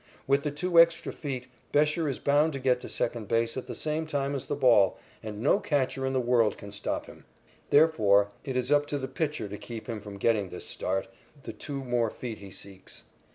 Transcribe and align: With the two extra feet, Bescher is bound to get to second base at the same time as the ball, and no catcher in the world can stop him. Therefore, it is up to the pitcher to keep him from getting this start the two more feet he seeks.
With 0.25 0.41
the 0.41 0.49
two 0.49 0.79
extra 0.79 1.13
feet, 1.13 1.45
Bescher 1.71 2.09
is 2.09 2.17
bound 2.17 2.53
to 2.53 2.59
get 2.59 2.81
to 2.81 2.89
second 2.89 3.27
base 3.27 3.55
at 3.55 3.67
the 3.67 3.75
same 3.75 4.07
time 4.07 4.33
as 4.33 4.47
the 4.47 4.55
ball, 4.55 4.97
and 5.21 5.43
no 5.43 5.59
catcher 5.59 6.07
in 6.07 6.13
the 6.13 6.19
world 6.19 6.57
can 6.57 6.71
stop 6.71 7.05
him. 7.05 7.23
Therefore, 7.69 8.29
it 8.43 8.57
is 8.57 8.71
up 8.71 8.87
to 8.87 8.97
the 8.97 9.07
pitcher 9.07 9.47
to 9.47 9.57
keep 9.59 9.85
him 9.85 10.01
from 10.01 10.17
getting 10.17 10.49
this 10.49 10.65
start 10.65 11.07
the 11.43 11.53
two 11.53 11.83
more 11.83 12.09
feet 12.09 12.39
he 12.39 12.49
seeks. 12.49 13.03